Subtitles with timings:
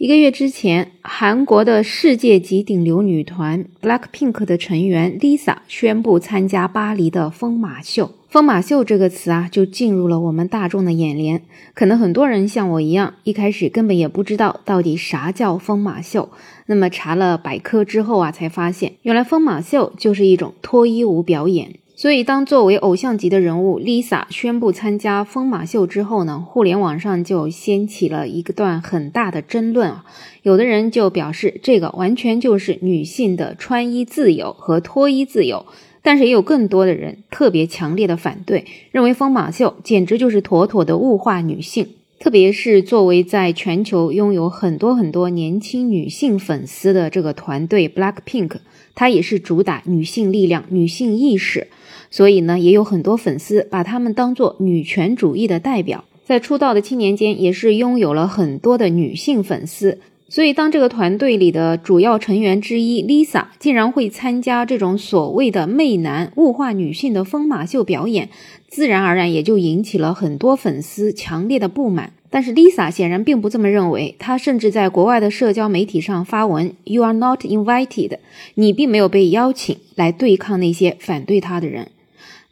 [0.00, 8.10] 一个月之前，韩国的世界级顶流女团 BLACKPINK 的成员 Lisa 宣布参加巴黎的疯马秀。
[8.30, 11.42] 疯马秀这个词啊，就进入了我们大众的眼帘。
[11.74, 16.30] 可能很多人像我一样，一开始根本也不知道到底啥叫疯马秀。
[16.64, 21.74] 那么查了百科之后啊，才发现原来疯马秀就是一种脱衣舞表演。
[22.00, 30.06] 所以，当作为偶像级的人物 Lisa 宣布参加疯马秀之后呢，互联网上就掀起了一个段很大的争论啊。
[30.42, 35.66] 有的人就表示，这个完全就是女性的穿衣自由和脱衣自由，
[36.00, 41.86] 但是也有更多的人特别强烈的反对，认为疯马秀简直就是妥妥的物化女性。
[42.18, 48.52] 特别是作为在全球拥有很多很多年轻女性粉丝的这个团队 BLACKPINK，
[48.94, 51.68] 它也是主打女性力量、女性意识。
[52.10, 59.98] 所以呢，也有很多粉丝把他们当做女权主义的代表，在出道的七年间，也是拥有了很多的女性粉丝。
[60.28, 68.28] 所以，当这个团队里的主要成员之一 Lisa 竟然会参加这种所谓的“媚男”物化女性的疯马秀表演，
[68.68, 72.12] 自然而然也就引起了很多粉丝强烈的不满。
[72.30, 78.18] 但是 Lisa 显然并不这么认为，她甚至在国外的社交媒体上发文：“You are not invited，
[78.54, 81.88] 你并没有被邀请来对抗那些反对她的人。”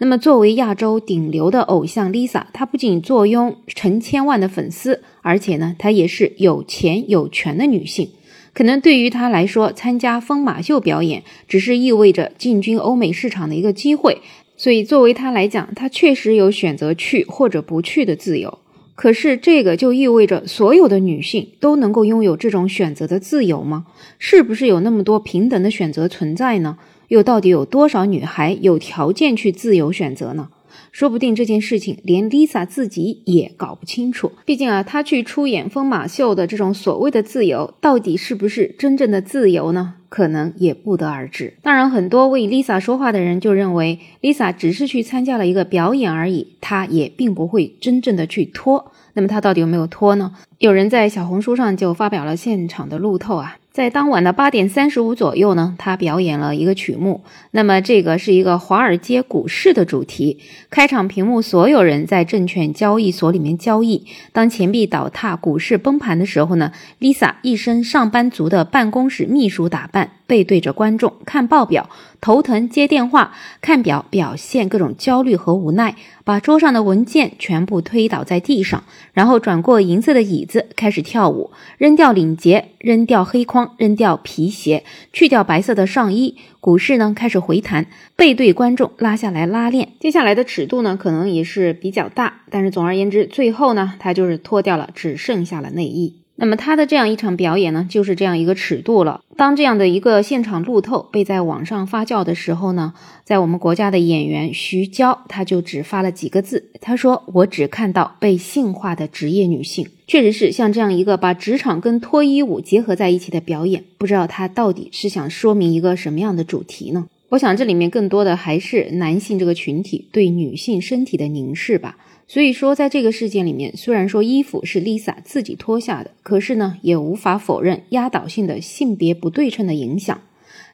[0.00, 8.10] 那么，作为亚洲顶流的偶像 Lisa，她不仅坐拥成千万的粉丝，而且呢，她也是有钱有权的女性。
[8.52, 14.18] 可能对于她来说，参加疯马秀表演只是意味着进军欧美市场的一个机会。
[14.56, 18.58] 所以，作为她来讲，她确实有选择去或者不去的自由。
[18.94, 23.86] 可是，这个就意味着所有的女性都能够拥有这种选择的自由吗？
[24.20, 26.78] 是不是有那么多平等的选择存在呢？
[27.08, 30.48] 又到底有多少女孩有条件去自由选择呢？
[30.90, 34.32] 说不定这件事情连 Lisa 自己也搞不清楚。
[34.44, 39.94] 毕竟啊，她去出演疯马秀的这种所谓的自由，到底是不是真正的自由呢？
[40.08, 41.52] 可能也不得而知。
[41.62, 48.90] 当然，很多为 Lisa 说话的人就认为，Lisa 只是去参加了一个表演而已，她也并不会真正的去脱。
[49.12, 50.34] 那么，她到底有没有脱呢？
[50.58, 53.58] 有人在小红书上就发表了现场的路透啊。
[53.78, 57.22] 在当晚的八点三十五左右呢，他表演了一个曲目。
[57.52, 60.40] 那么这个是一个华尔街股市的主题。
[60.68, 64.04] 开场屏幕，所有人在证券交易所里面交易。
[64.32, 71.88] 当钱币倒塌、股市崩盘的时候呢，Lisa 一身上班族的办公室秘书打扮，背对着观众看报表。
[72.20, 86.36] 头疼接电话，看表表现各种焦虑和无奈，把桌上的文件全部推倒在地上，然后转过银色的椅子开始跳舞，扔掉领结，扔掉黑框，扔掉皮鞋，去掉白色的上衣。
[86.60, 87.86] 股市呢开始回弹，
[88.16, 96.16] 背对观众拉下来拉链，接下来的尺度呢可能也是比较大，但是总而言之，最后呢他就是脱掉了，只剩下了内衣。
[96.40, 99.22] 那么他的这样一场表演呢，就是这样一个尺度了。
[99.36, 102.94] 当这样的一个现场路透被在网上发酵的时候呢，
[103.24, 117.06] 在我们国家的演员徐娇，他就只发了几个字，他说：“我只看到被性化的职业女性。”确实是像这样一个把职场跟脱衣舞结合在一起的表演，不知道他到底是想说明一个什么样的主题呢？
[117.30, 121.98] 我想这里面更多的还是男性这个群体对女性身体的凝视吧。
[122.26, 130.20] 所以说，在这个事件里面，虽然说衣服是 Lisa 自己脱下的，可是呢，也无法否认压倒性的性别不对称的影响。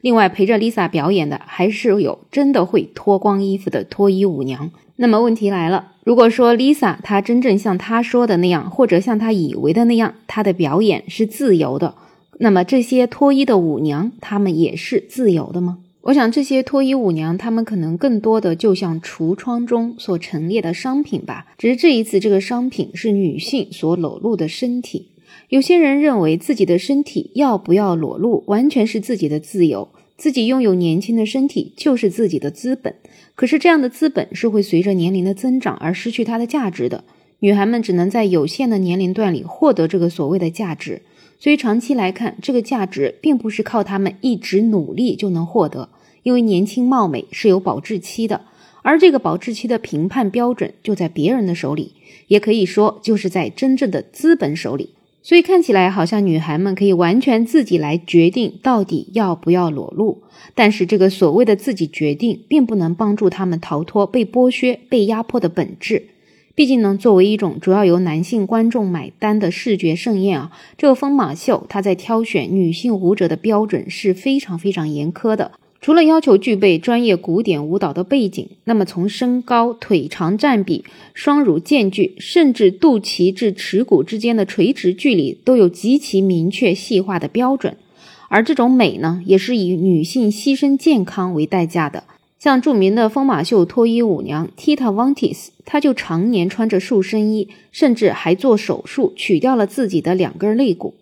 [0.00, 4.70] 另外，陪着 Lisa 表演的还是有真的会脱光衣服的脱衣舞娘。
[4.96, 11.94] 那么问题来了，如果说 Lisa 她真正像她说的那样，或者像她以为的那样，她的表演是自由的，
[12.38, 15.78] 那么这些脱衣的舞娘，她们也是自由的吗？
[16.04, 21.46] 我想这些脱衣舞娘，她们可能更多的就像橱窗中所陈列的商品吧。
[21.56, 25.08] 只是这一次，这个商品是女性所裸露的身体。
[25.48, 29.88] 有些人认为自己的身体要不要裸露，完全是自己的自由，
[30.18, 32.94] 自己拥有年轻的身体就是自己的资本。
[33.34, 37.04] 可是这样的资本是会随着年龄的增长而失去它的价值的。
[37.38, 41.00] 女孩们只能在有限的年龄段里获得这个所谓的价值。
[41.38, 45.90] 所以长期来看，这个价值并不是靠她们一直努力就能获得，
[46.24, 48.40] 因为年轻貌美是有保质期的，
[48.82, 51.92] 而这个保质期的评判标准就在别人的手里，
[52.26, 54.90] 也可以说就是在真正的资本手里。
[55.22, 60.22] 所以看起来好像女孩们可以完全自己来决定到底要不要裸露，
[60.54, 66.08] 但是这个所谓的自己决定，并不能帮助她们逃脱被剥削、被压迫的本质。
[66.54, 75.52] 毕竟呢，作为一种主要由男性观众买单的视觉盛宴啊，这个疯马秀它在挑选女性舞者的标准是非常非常严苛的。
[75.84, 80.82] 除了要求具备专业古典舞蹈的背景，那么从身高、腿长占比、
[81.12, 87.76] 双乳间距，甚至肚脐至耻骨之间的垂直距离，都有极其明确细化的标准。
[88.30, 92.04] 而这种美呢，也是以女性牺牲健康为代价的。
[92.38, 100.94] 像著名的疯马秀脱衣舞娘 Tita Vantis，她就常年穿着塑身衣，甚至还做手术取掉了自己的两根肋骨。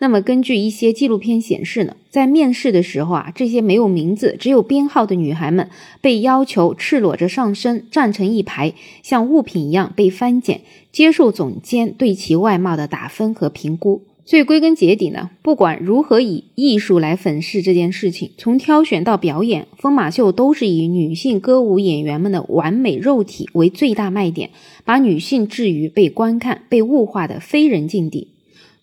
[0.00, 5.68] 那么，根据一些纪录片显示呢，在面试的时候啊，这些没有名字、只有编号的女孩们
[6.00, 10.60] 被要求赤裸着上身，站成一排，像物品一样被翻检，
[10.92, 14.02] 接受总监对其外貌的打分和评估。
[14.24, 24.50] 所以归根结底呢，不管如何以艺术来粉饰这件事情，从挑选到表演，疯马秀都是以女性歌舞演员们的完美肉体为最大卖点，
[24.84, 28.28] 把女性置于被观看、被物化的非人境地。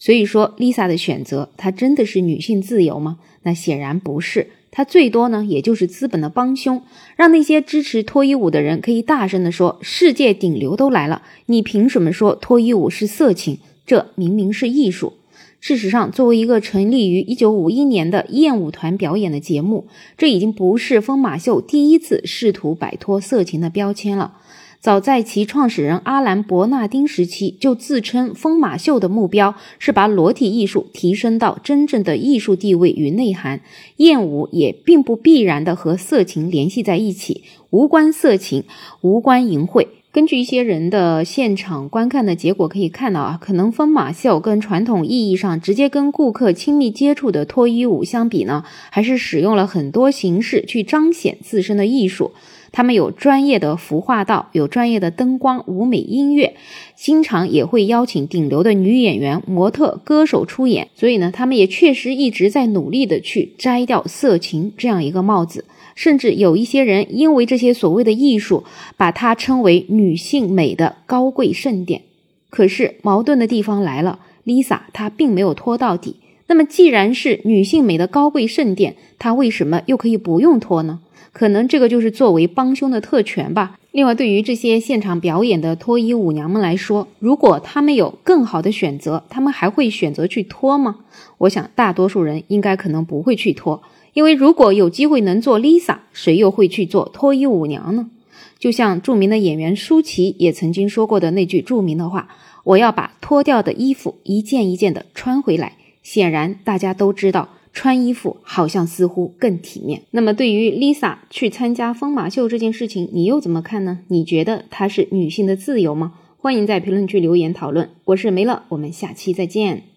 [0.05, 3.17] 所以说，Lisa 的选择，她真的是女性自由吗？
[3.41, 6.83] 那显然不是，她最多呢，也就是资本的帮凶，
[7.15, 13.57] 让那些支持脱衣舞的人可以大声地说：“世界顶流都来了，你凭什么说脱衣舞是色情？
[13.87, 15.13] 这明明是艺术。”
[15.59, 24.37] 事实上，作为一个成立于1951年的艳舞团表演的节目，这已经不是疯马秀第一次试图摆脱色情的标签了。
[24.85, 33.61] 早在其创始人阿兰·伯纳丁时期，就自称疯马秀的目标是把裸体艺术提升到真正的艺术地位与内涵。
[33.95, 37.41] 艳舞也并不必然的和色情联系在一起，
[37.71, 38.65] 无关色情，
[39.01, 39.87] 无关淫秽。
[40.11, 52.33] 根据一些人的现场观看的结果可以看到啊，可能疯马秀跟传统意义上直接跟顾客亲密接触的脱衣舞相比呢，还是使用了很多形式去彰显自身的艺术。
[52.75, 56.57] 他们有专业的服化道，有专业的灯光、舞美、音乐，
[56.93, 60.89] 经常也会邀请顶流的女演员、模特、歌手出演。
[60.93, 65.63] 所以呢，他们也确实一直在努力的去摘掉色情这样一个帽子。
[65.95, 68.65] 甚至有一些人因为这些所谓的艺术，
[68.97, 72.01] 把它称为女性美的高贵圣殿。
[72.49, 76.17] 可是矛盾的地方来了，Lisa 她并没有拖到底。
[76.47, 80.99] 那么既然是女性美的高贵圣殿，她为什么又可以不用脱呢？
[81.33, 83.77] 可能这个就是作为帮凶的特权吧。
[83.91, 90.97] 另外，对于这些现场表演的脱衣舞娘们来说，如果她们有更好的选择，她们还会选择去脱吗？
[91.39, 93.81] 我想，大多数人应该可能不会去脱，
[94.13, 98.09] 因为如果有机会能做 Lisa，谁又会去做脱衣舞娘呢？
[98.57, 102.29] 就像著名的演员舒淇也曾经说过的那句著名的话
[102.63, 105.73] ：“我要把脱掉的衣服一件一件的穿回来。”
[106.05, 107.49] 显然，大家都知道。
[107.73, 110.03] 穿衣服好像似乎更体面。
[110.11, 113.99] 那么，对于 Lisa 去参加疯马秀这件事情，你又怎么看呢？
[114.07, 116.13] 你觉得她是女性的自由吗？
[116.37, 117.89] 欢迎在评论区留言讨论。
[118.05, 119.94] 我是梅乐，我们下期再见。